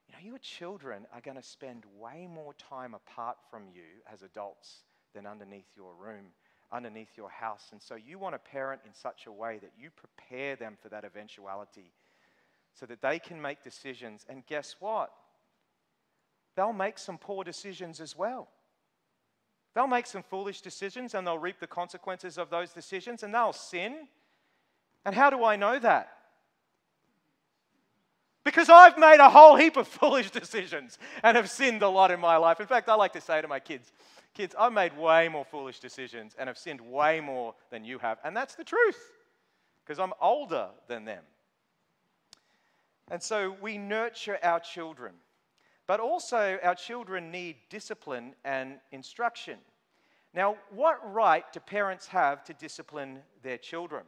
[0.06, 4.22] You know, your children are going to spend way more time apart from you as
[4.22, 6.26] adults than underneath your room,
[6.70, 7.70] underneath your house.
[7.72, 10.88] And so you want to parent in such a way that you prepare them for
[10.90, 11.90] that eventuality
[12.74, 14.24] so that they can make decisions.
[14.28, 15.10] And guess what?
[16.56, 18.48] They'll make some poor decisions as well.
[19.74, 23.54] They'll make some foolish decisions and they'll reap the consequences of those decisions and they'll
[23.54, 24.08] sin.
[25.04, 26.10] And how do I know that?
[28.44, 32.20] Because I've made a whole heap of foolish decisions and have sinned a lot in
[32.20, 32.60] my life.
[32.60, 33.92] In fact, I like to say to my kids,
[34.34, 38.18] kids, I've made way more foolish decisions and have sinned way more than you have.
[38.24, 38.98] And that's the truth
[39.84, 41.22] because I'm older than them.
[43.12, 45.12] And so we nurture our children.
[45.86, 49.58] But also, our children need discipline and instruction.
[50.32, 54.04] Now, what right do parents have to discipline their children?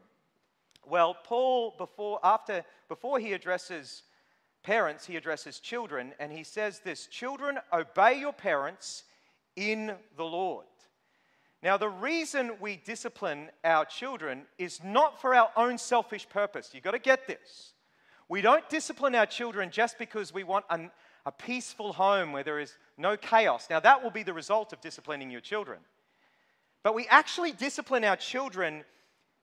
[0.86, 4.04] Well, Paul, before, after, before he addresses
[4.62, 9.04] parents, he addresses children, and he says this Children, obey your parents
[9.54, 10.64] in the Lord.
[11.62, 16.70] Now, the reason we discipline our children is not for our own selfish purpose.
[16.72, 17.73] You've got to get this.
[18.28, 20.90] We don't discipline our children just because we want an,
[21.26, 23.68] a peaceful home where there is no chaos.
[23.68, 25.78] Now, that will be the result of disciplining your children.
[26.82, 28.84] But we actually discipline our children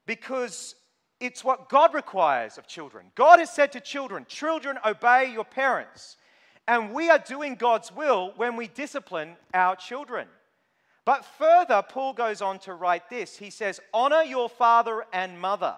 [0.05, 0.75] because
[1.19, 3.07] it's what God requires of children.
[3.15, 6.17] God has said to children, Children, obey your parents.
[6.67, 10.27] And we are doing God's will when we discipline our children.
[11.05, 13.37] But further, Paul goes on to write this.
[13.37, 15.75] He says, Honor your father and mother.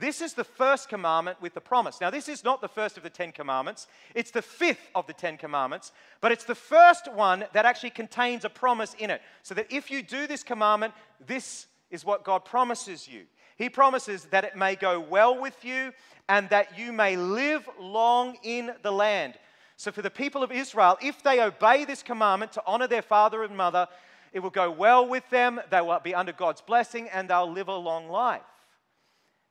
[0.00, 2.00] This is the first commandment with the promise.
[2.00, 5.12] Now, this is not the first of the Ten Commandments, it's the fifth of the
[5.12, 9.20] Ten Commandments, but it's the first one that actually contains a promise in it.
[9.42, 10.94] So that if you do this commandment,
[11.26, 13.22] this is what God promises you.
[13.56, 15.92] He promises that it may go well with you
[16.28, 19.34] and that you may live long in the land.
[19.76, 23.42] So, for the people of Israel, if they obey this commandment to honor their father
[23.42, 23.88] and mother,
[24.32, 27.68] it will go well with them, they will be under God's blessing, and they'll live
[27.68, 28.42] a long life.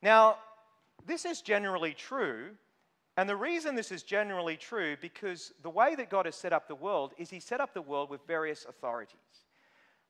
[0.02, 0.38] Now,
[1.06, 2.50] this is generally true,
[3.16, 6.68] and the reason this is generally true because the way that God has set up
[6.68, 9.16] the world is He set up the world with various authorities.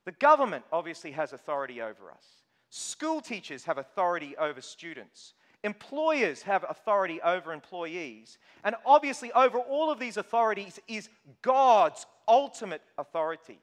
[0.05, 2.25] The government obviously has authority over us.
[2.69, 5.33] School teachers have authority over students.
[5.63, 8.37] Employers have authority over employees.
[8.63, 11.09] And obviously, over all of these authorities is
[11.41, 13.59] God's ultimate authority.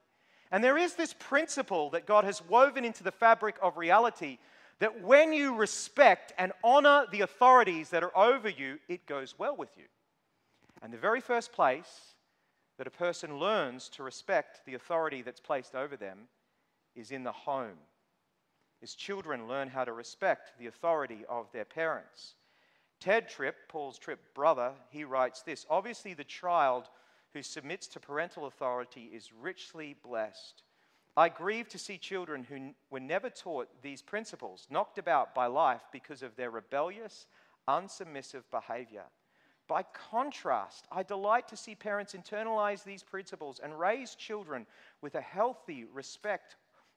[0.51, 4.39] And there is this principle that God has woven into the fabric of reality
[4.79, 9.57] that when you respect and honor the authorities that are over you, it goes well
[9.57, 9.85] with you.
[10.83, 12.15] And the very first place
[12.77, 16.29] that a person learns to respect the authority that's placed over them
[16.95, 17.79] is in the home.
[18.83, 22.35] As children learn how to respect the authority of their parents.
[23.01, 26.89] Tedd Tripp, Paul's Tripp brother, he writes this Obviously, the child
[27.33, 30.63] who submits to parental authority is richly blessed.
[31.17, 35.83] I grieve to see children who were never taught these principles, knocked about by life
[35.93, 37.27] because of their rebellious,
[37.69, 39.05] unsubmissive behavior.
[39.69, 44.67] By contrast, I delight to see parents internalize these principles and raise children
[45.01, 46.57] with a healthy respect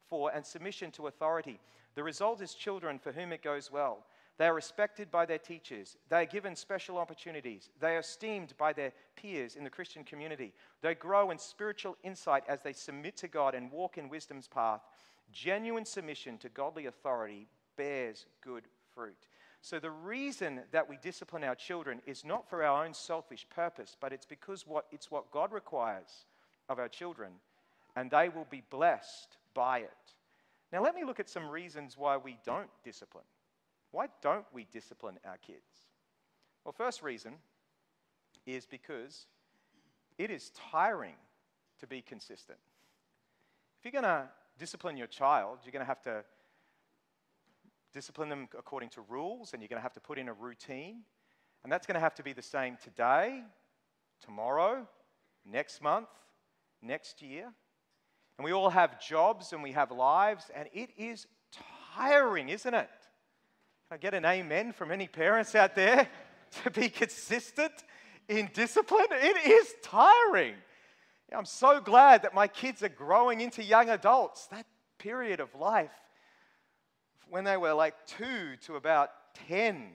[0.09, 1.59] for and submission to authority.
[1.95, 4.05] The result is children for whom it goes well.
[4.37, 5.97] They are respected by their teachers.
[6.09, 7.69] They are given special opportunities.
[7.79, 10.53] They are esteemed by their peers in the Christian community.
[10.81, 14.81] They grow in spiritual insight as they submit to God and walk in wisdom's path.
[15.31, 17.47] Genuine submission to godly authority
[17.77, 19.27] bears good fruit.
[19.61, 23.97] So, the reason that we discipline our children is not for our own selfish purpose,
[23.99, 26.25] but it's because what, it's what God requires
[26.69, 27.31] of our children,
[27.95, 29.89] and they will be blessed by it.
[30.71, 33.25] Now, let me look at some reasons why we don't discipline.
[33.91, 35.87] Why don't we discipline our kids?
[36.63, 37.33] Well, first reason
[38.45, 39.27] is because
[40.17, 41.15] it is tiring
[41.79, 42.59] to be consistent.
[43.79, 46.23] If you're going to discipline your child, you're going to have to
[47.93, 51.03] discipline them according to rules and you're going to have to put in a routine.
[51.63, 53.43] And that's going to have to be the same today,
[54.21, 54.87] tomorrow,
[55.45, 56.09] next month,
[56.81, 57.51] next year.
[58.37, 61.25] And we all have jobs and we have lives, and it is
[61.95, 62.89] tiring, isn't it?
[63.89, 66.09] Can I get an amen from any parents out there
[66.63, 67.71] to be consistent
[68.27, 69.05] in discipline?
[69.11, 70.55] It is tiring.
[71.33, 74.47] I'm so glad that my kids are growing into young adults.
[74.47, 74.65] That
[74.97, 75.91] period of life,
[77.29, 79.09] when they were like two to about
[79.47, 79.87] 10,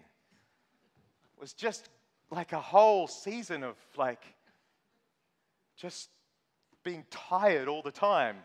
[1.38, 1.90] was just
[2.30, 4.24] like a whole season of like
[5.76, 6.08] just
[6.82, 8.36] being tired all the time.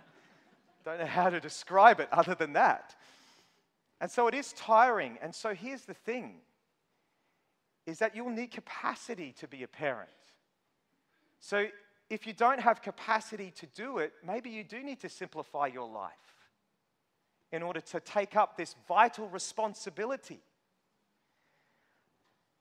[0.84, 2.97] Don't know how to describe it other than that.
[4.00, 5.18] And so it is tiring.
[5.22, 6.36] And so here's the thing
[7.86, 10.10] is that you'll need capacity to be a parent.
[11.40, 11.68] So
[12.10, 15.90] if you don't have capacity to do it, maybe you do need to simplify your
[15.90, 16.12] life
[17.52, 20.42] in order to take up this vital responsibility.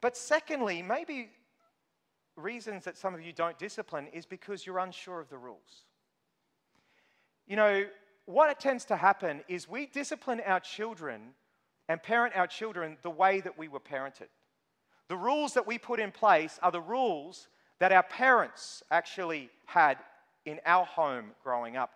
[0.00, 1.30] But secondly, maybe
[2.36, 5.84] reasons that some of you don't discipline is because you're unsure of the rules.
[7.46, 7.86] You know,
[8.26, 11.34] what tends to happen is we discipline our children
[11.88, 14.28] and parent our children the way that we were parented.
[15.08, 19.98] The rules that we put in place are the rules that our parents actually had
[20.44, 21.92] in our home growing up.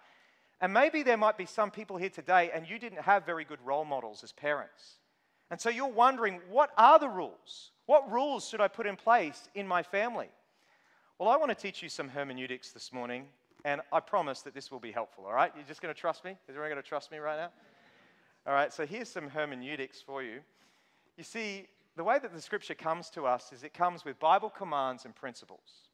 [0.60, 3.58] And maybe there might be some people here today and you didn't have very good
[3.64, 4.98] role models as parents.
[5.50, 7.72] And so you're wondering, what are the rules?
[7.86, 10.28] What rules should I put in place in my family?
[11.18, 13.26] Well, I want to teach you some hermeneutics this morning
[13.64, 15.52] and I promise that this will be helpful, all right?
[15.54, 16.32] You're just going to trust me?
[16.32, 17.50] Is everyone going to trust me right now?
[18.46, 20.40] All right, so here's some hermeneutics for you.
[21.16, 24.50] You see, the way that the scripture comes to us is it comes with Bible
[24.50, 25.88] commands and principles.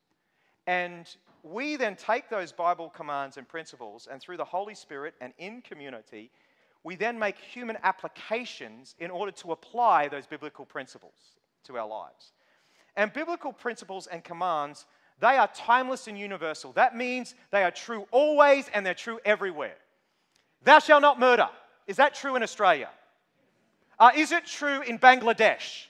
[0.66, 1.07] And
[1.42, 5.62] we then take those Bible commands and principles, and through the Holy Spirit and in
[5.62, 6.31] community,
[6.85, 12.33] we then make human applications in order to apply those biblical principles to our lives.
[12.96, 14.87] And biblical principles and commands
[15.20, 16.72] they are timeless and universal.
[16.72, 19.76] That means they are true always and they're true everywhere.
[20.62, 21.48] Thou shalt not murder.
[21.87, 22.90] Is that true in Australia?
[23.98, 25.87] Uh, is it true in Bangladesh?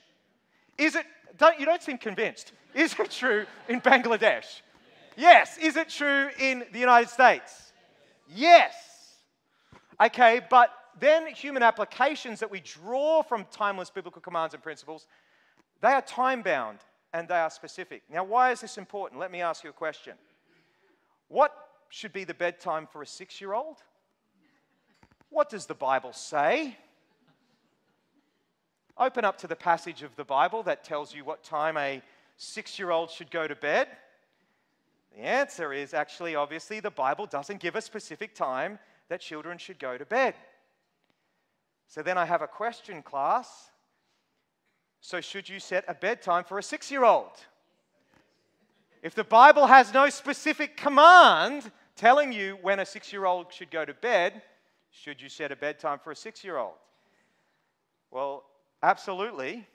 [0.77, 1.05] Is it,
[1.37, 2.53] don't, you don't seem convinced.
[2.73, 4.61] Is it true in Bangladesh?
[5.17, 5.57] Yes.
[5.57, 7.73] Is it true in the United States?
[8.33, 8.73] Yes.
[10.01, 15.07] Okay, but then human applications that we draw from timeless biblical commands and principles,
[15.81, 16.79] they are time bound
[17.13, 18.03] and they are specific.
[18.11, 19.19] Now, why is this important?
[19.19, 20.13] Let me ask you a question.
[21.27, 21.53] What
[21.89, 23.77] should be the bedtime for a six year old?
[25.29, 26.77] What does the Bible say?
[28.97, 32.01] Open up to the passage of the Bible that tells you what time a
[32.37, 33.87] six year old should go to bed.
[35.15, 39.79] The answer is actually, obviously, the Bible doesn't give a specific time that children should
[39.79, 40.35] go to bed.
[41.87, 43.71] So then I have a question, class.
[45.01, 47.31] So, should you set a bedtime for a six year old?
[49.03, 53.71] If the Bible has no specific command telling you when a six year old should
[53.71, 54.41] go to bed,
[54.91, 56.73] should you set a bedtime for a six year old?
[58.11, 58.43] Well,
[58.81, 59.67] absolutely.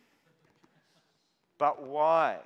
[1.58, 2.38] But why?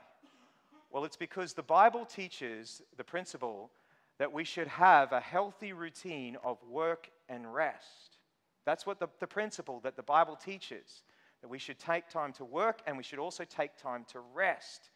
[0.90, 3.70] Well, it's because the Bible teaches the principle
[4.18, 8.18] that we should have a healthy routine of work and rest.
[8.64, 11.02] That's what the, the principle that the Bible teaches
[11.40, 14.90] that we should take time to work and we should also take time to rest.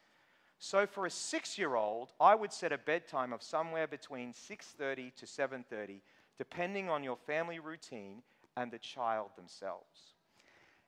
[0.59, 6.03] So for a 6-year-old, I would set a bedtime of somewhere between 6:30 to 7:30
[6.39, 8.23] depending on your family routine
[8.57, 10.15] and the child themselves.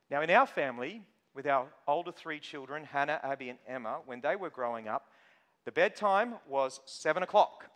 [0.09, 1.03] Now in our family,
[1.35, 5.11] with our older 3 children, Hannah, Abby and Emma, when they were growing up,
[5.65, 7.69] the bedtime was 7 o'clock.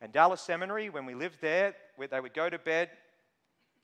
[0.00, 2.90] And Dallas Seminary, when we lived there, they would go to bed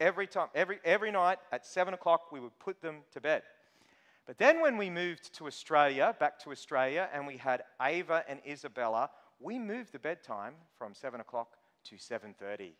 [0.02, 3.42] every time, every, every night at seven o'clock, we would put them to bed.
[4.26, 8.40] But then when we moved to Australia, back to Australia, and we had Ava and
[8.46, 12.72] Isabella, we moved the bedtime from seven o'clock to 7.30.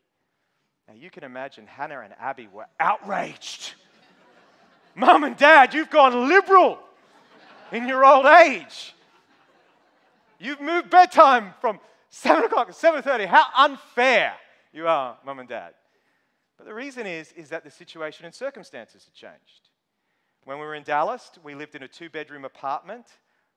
[0.89, 3.75] Now you can imagine Hannah and Abby were outraged.
[4.95, 6.79] Mum and Dad, you've gone liberal
[7.71, 8.95] in your old age.
[10.39, 11.79] You've moved bedtime from
[12.11, 13.27] 7 o'clock to 7.30.
[13.27, 14.35] How unfair
[14.73, 15.75] you are, Mum and Dad.
[16.57, 19.71] But the reason is, is that the situation and circumstances had changed.
[20.45, 23.07] When we were in Dallas, we lived in a two bedroom apartment.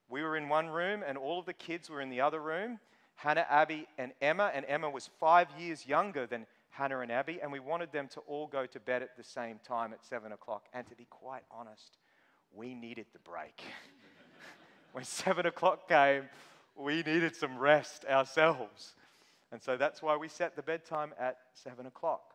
[0.07, 2.79] We were in one room, and all of the kids were in the other room
[3.15, 4.51] Hannah, Abby, and Emma.
[4.53, 8.19] And Emma was five years younger than Hannah and Abby, and we wanted them to
[8.21, 10.65] all go to bed at the same time at 7 o'clock.
[10.73, 11.97] And to be quite honest,
[12.53, 13.61] we needed the break.
[14.91, 16.23] when 7 o'clock came,
[16.75, 18.95] we needed some rest ourselves.
[19.53, 22.34] And so that's why we set the bedtime at 7 o'clock.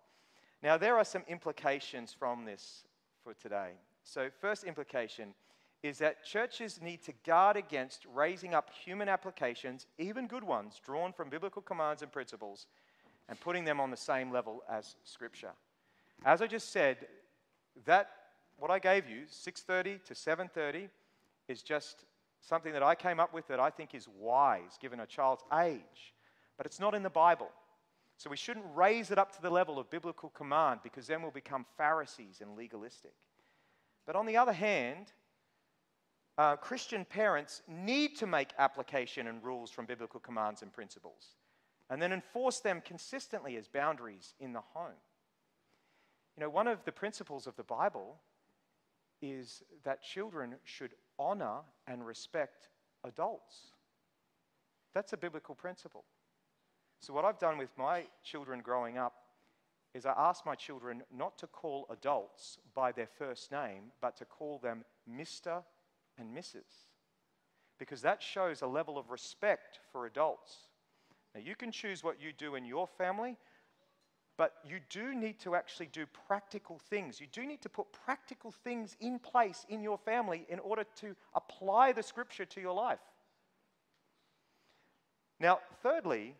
[0.62, 2.84] Now, there are some implications from this
[3.24, 3.72] for today.
[4.04, 5.34] So, first implication
[5.82, 11.12] is that churches need to guard against raising up human applications, even good ones, drawn
[11.12, 12.66] from biblical commands and principles,
[13.28, 15.52] and putting them on the same level as Scripture.
[16.24, 17.06] As I just said,
[17.86, 18.10] that
[18.58, 20.90] what I gave you, 6:30 to 7:30,
[21.48, 22.04] is just
[22.40, 26.14] something that I came up with that I think is wise given a child's age,
[26.56, 27.50] but it's not in the Bible.
[28.20, 31.30] So we shouldn't raise it up to the level of biblical command because then we'll
[31.30, 33.14] become Pharisees and legalistic.
[34.04, 35.06] But on the other hand,
[36.36, 41.28] uh, Christian parents need to make application and rules from biblical commands and principles
[41.88, 45.00] and then enforce them consistently as boundaries in the home.
[46.36, 48.20] You know, one of the principles of the Bible
[49.22, 52.68] is that children should honor and respect
[53.02, 53.72] adults.
[54.92, 56.04] That's a biblical principle.
[57.00, 59.14] So, what I've done with my children growing up
[59.94, 64.24] is I ask my children not to call adults by their first name, but to
[64.24, 65.62] call them Mr.
[66.18, 66.86] and Mrs.
[67.78, 70.68] Because that shows a level of respect for adults.
[71.34, 73.38] Now, you can choose what you do in your family,
[74.36, 77.18] but you do need to actually do practical things.
[77.18, 81.16] You do need to put practical things in place in your family in order to
[81.34, 83.00] apply the scripture to your life.
[85.38, 86.36] Now, thirdly,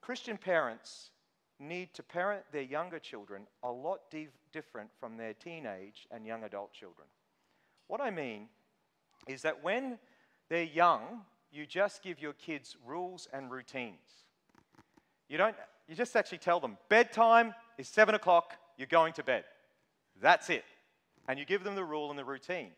[0.00, 1.10] Christian parents
[1.58, 4.00] need to parent their younger children a lot
[4.52, 7.08] different from their teenage and young adult children.
[7.88, 8.48] What I mean
[9.26, 9.98] is that when
[10.48, 13.98] they're young, you just give your kids rules and routines.
[15.28, 15.56] You don't,
[15.88, 19.44] you just actually tell them bedtime is seven o'clock, you're going to bed.
[20.20, 20.64] That's it.
[21.28, 22.70] And you give them the rule and the routine.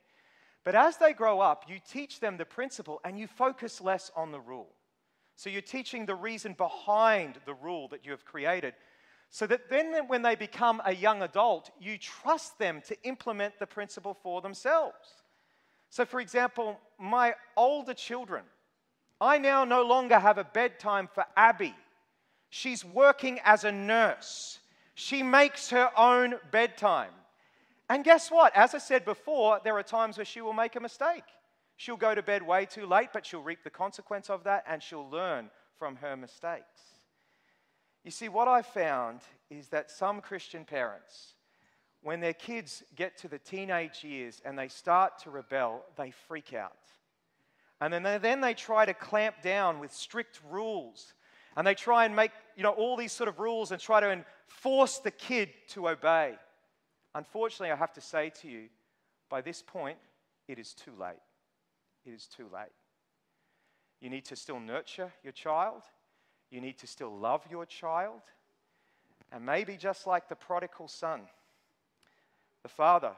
[0.64, 4.32] But as they grow up, you teach them the principle and you focus less on
[4.32, 4.68] the rule.
[5.40, 8.74] So you're teaching the reason behind the rule that you have created.
[9.30, 13.66] So that then, when they become a young adult, you trust them to implement the
[13.66, 15.22] principle for themselves.
[15.88, 18.44] So, for example, my older children,
[19.18, 21.74] I now no longer have a bedtime for Abby.
[22.50, 24.58] She's working as a nurse.
[24.94, 27.12] She makes her own bedtime.
[27.88, 28.54] And guess what?
[28.54, 31.24] As I said before, there are times where she will make a mistake.
[31.80, 34.82] She'll go to bed way too late, but she'll reap the consequence of that and
[34.82, 36.78] she'll learn from her mistakes.
[38.04, 41.36] You see, what I found is that some Christian parents,
[42.02, 46.52] when their kids get to the teenage years and they start to rebel, they freak
[46.52, 46.76] out.
[47.80, 51.14] And then they, then they try to clamp down with strict rules.
[51.56, 54.22] And they try and make, you know, all these sort of rules and try to
[54.48, 56.34] force the kid to obey.
[57.14, 58.68] Unfortunately, I have to say to you,
[59.30, 59.96] by this point,
[60.46, 61.16] it is too late
[62.04, 62.72] it is too late.
[64.00, 65.82] You need to still nurture your child.
[66.50, 68.22] You need to still love your child.
[69.32, 71.22] And maybe just like the prodigal son,
[72.62, 73.12] the father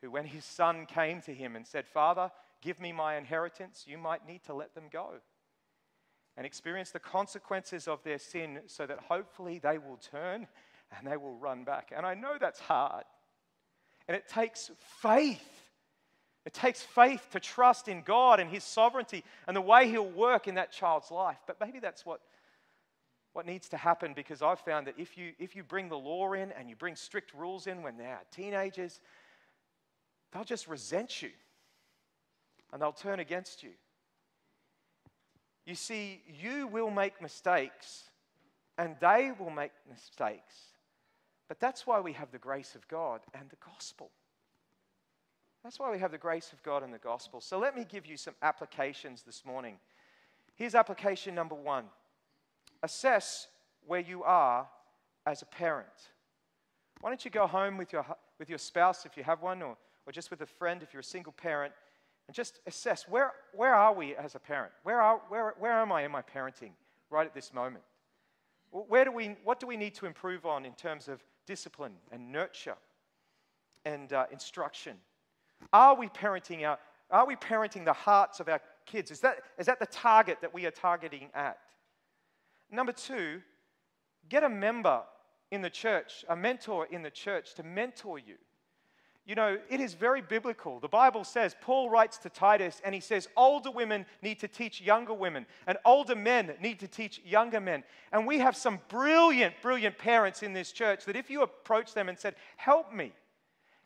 [0.00, 2.30] who, when his son came to him and said, Father,
[2.62, 5.14] give me my inheritance, you might need to let them go
[6.36, 10.46] and experience the consequences of their sin so that hopefully they will turn
[10.96, 11.92] and they will run back.
[11.94, 13.04] And I know that's hard.
[14.06, 14.70] And it takes
[15.02, 15.57] faith
[16.48, 20.48] it takes faith to trust in God and His sovereignty and the way He'll work
[20.48, 21.36] in that child's life.
[21.46, 22.22] But maybe that's what,
[23.34, 26.32] what needs to happen because I've found that if you, if you bring the law
[26.32, 28.98] in and you bring strict rules in when they're teenagers,
[30.32, 31.28] they'll just resent you
[32.72, 33.72] and they'll turn against you.
[35.66, 38.04] You see, you will make mistakes
[38.78, 40.54] and they will make mistakes.
[41.46, 44.10] But that's why we have the grace of God and the gospel.
[45.68, 47.42] That's why we have the grace of God and the gospel.
[47.42, 49.76] So let me give you some applications this morning.
[50.54, 51.84] Here's application number one
[52.82, 53.48] assess
[53.86, 54.66] where you are
[55.26, 55.90] as a parent.
[57.02, 58.06] Why don't you go home with your,
[58.38, 61.02] with your spouse if you have one, or, or just with a friend if you're
[61.02, 61.74] a single parent,
[62.28, 64.72] and just assess where, where are we as a parent?
[64.84, 66.70] Where, are, where, where am I in my parenting
[67.10, 67.84] right at this moment?
[68.70, 72.32] Where do we, what do we need to improve on in terms of discipline and
[72.32, 72.76] nurture
[73.84, 74.96] and uh, instruction?
[75.72, 76.78] Are we parenting our,
[77.10, 79.10] are we parenting the hearts of our kids?
[79.10, 81.58] Is that, is that the target that we are targeting at?
[82.70, 83.40] Number two,
[84.28, 85.02] get a member
[85.50, 88.34] in the church, a mentor in the church to mentor you.
[89.28, 90.80] You know, it is very biblical.
[90.80, 94.80] The Bible says, Paul writes to Titus, and he says, older women need to teach
[94.80, 97.84] younger women, and older men need to teach younger men.
[98.10, 102.08] And we have some brilliant, brilliant parents in this church that if you approach them
[102.08, 103.12] and said, Help me,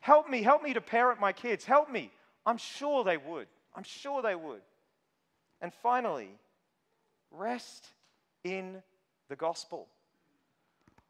[0.03, 2.11] help me, help me to parent my kids, help me,
[2.45, 3.47] I'm sure they would.
[3.73, 4.61] I'm sure they would.
[5.61, 6.29] And finally,
[7.31, 7.87] rest
[8.43, 8.83] in
[9.29, 9.87] the gospel.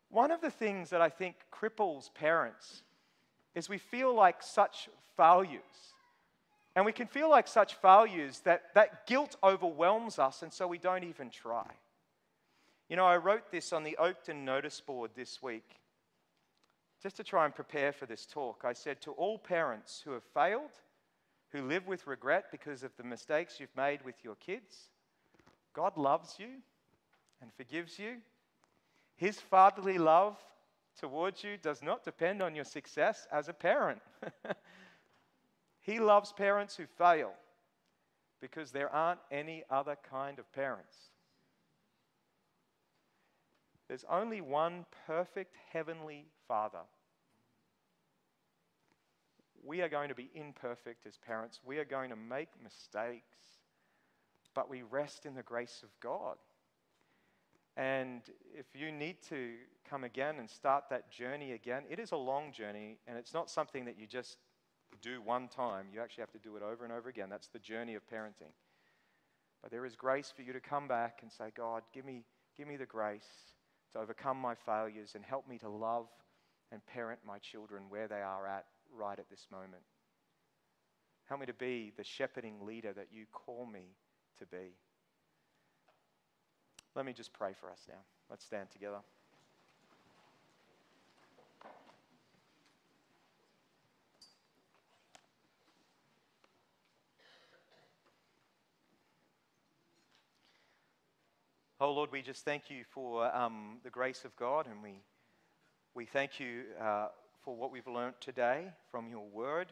[0.10, 2.84] One of the things that I think cripples parents
[3.56, 5.62] is we feel like such failures.
[6.76, 10.78] And we can feel like such failures that that guilt overwhelms us, and so we
[10.78, 11.66] don't even try.
[12.90, 15.80] You know, I wrote this on the Oakton notice board this week
[17.04, 18.64] just to try and prepare for this talk.
[18.64, 20.72] I said to all parents who have failed,
[21.52, 24.90] who live with regret because of the mistakes you've made with your kids,
[25.74, 26.48] God loves you
[27.42, 28.16] and forgives you.
[29.18, 30.38] His fatherly love
[30.98, 34.02] towards you does not depend on your success as a parent.
[35.82, 37.34] he loves parents who fail
[38.40, 40.96] because there aren't any other kind of parents.
[43.88, 46.80] There's only one perfect heavenly Father.
[49.66, 51.62] We are going to be imperfect as parents.
[51.66, 53.38] We are going to make mistakes,
[54.54, 56.36] but we rest in the grace of God.
[57.78, 58.22] And
[58.54, 59.54] if you need to
[59.90, 63.50] come again and start that journey again, it is a long journey and it's not
[63.50, 64.38] something that you just
[65.02, 65.88] do one time.
[65.92, 67.30] You actually have to do it over and over again.
[67.30, 68.54] That's the journey of parenting.
[69.62, 72.26] But there is grace for you to come back and say, God, give me,
[72.58, 73.28] give me the grace
[73.94, 76.08] to overcome my failures and help me to love
[76.72, 78.66] and parent my children where they are at
[78.98, 79.84] right at this moment.
[81.26, 83.96] Help me to be the shepherding leader that you call me
[84.40, 84.76] to be.
[86.96, 88.00] Let me just pray for us now.
[88.30, 89.00] Let's stand together.
[101.80, 105.02] Oh Lord, we just thank you for um, the grace of God, and we,
[105.94, 107.08] we thank you uh,
[107.44, 109.68] for what we've learnt today from your word.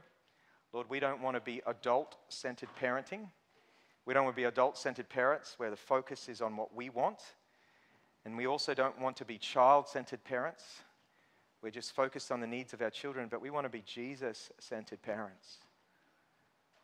[0.74, 3.28] Lord, we don't want to be adult centered parenting.
[4.06, 6.90] We don't want to be adult centered parents where the focus is on what we
[6.90, 7.22] want.
[8.26, 10.64] And we also don't want to be child centered parents.
[11.62, 14.52] We're just focused on the needs of our children, but we want to be Jesus
[14.60, 15.58] centered parents.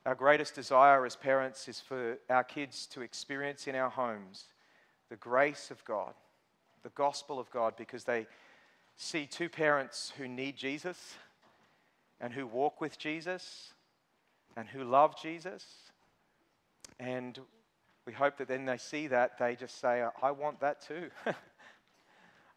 [0.06, 4.46] Our greatest desire as parents is for our kids to experience in our homes
[5.10, 6.14] the grace of God,
[6.84, 8.28] the gospel of God, because they
[8.98, 11.16] see two parents who need Jesus
[12.20, 13.74] and who walk with Jesus
[14.56, 15.64] and who love Jesus
[17.00, 17.40] and
[18.06, 21.10] we hope that then they see that, they just say, I want that too.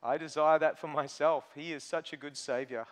[0.02, 1.44] I desire that for myself.
[1.54, 2.86] He is such a good Savior.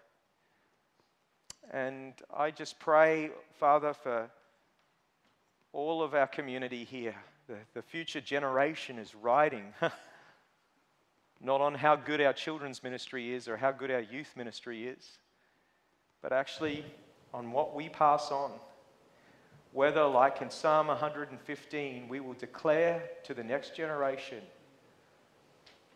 [1.71, 4.29] And I just pray, Father, for
[5.73, 7.15] all of our community here.
[7.47, 9.73] The, the future generation is riding
[11.41, 15.19] not on how good our children's ministry is or how good our youth ministry is,
[16.23, 16.85] but actually
[17.33, 18.53] on what we pass on
[19.73, 24.43] whether, like in Psalm 115, we will declare to the next generation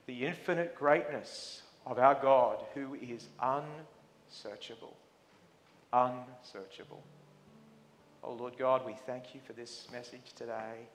[0.06, 4.96] the infinite greatness of our God who is unsearchable.
[5.92, 7.02] Unsearchable.
[8.22, 10.86] Oh Lord God, we thank you for this message today.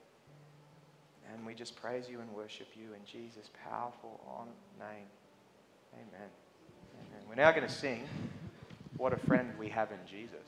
[1.32, 4.20] And we just praise you and worship you in Jesus' powerful
[4.78, 5.06] name.
[5.94, 6.28] Amen.
[6.94, 7.22] Amen.
[7.28, 8.04] We're now going to sing
[8.96, 10.38] What a Friend We Have in Jesus.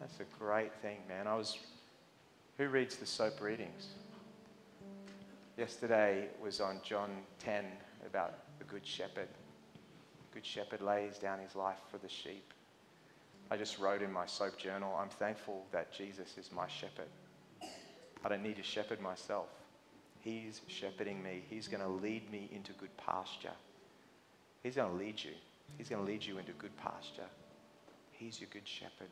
[0.00, 1.26] That's a great thing, man.
[1.26, 1.58] I was.
[2.56, 3.88] Who reads the soap readings?
[5.56, 7.64] Yesterday was on John 10
[8.06, 9.28] about the Good Shepherd.
[10.32, 12.52] Good Shepherd lays down his life for the sheep.
[13.50, 17.08] I just wrote in my soap journal, I'm thankful that Jesus is my shepherd.
[18.24, 19.48] I don't need to shepherd myself.
[20.20, 21.42] He's shepherding me.
[21.48, 23.54] He's going to lead me into good pasture.
[24.62, 25.32] He's going to lead you.
[25.78, 27.28] He's going to lead you into good pasture.
[28.12, 29.08] He's your good shepherd.